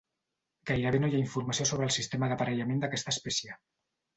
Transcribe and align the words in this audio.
Gairebé 0.69 1.01
no 1.03 1.09
hi 1.11 1.17
ha 1.17 1.19
informació 1.25 1.67
sobre 1.73 1.87
el 1.89 1.93
sistema 1.99 2.33
d'aparellament 2.33 2.83
d'aquesta 2.87 3.17
espècie. 3.17 3.61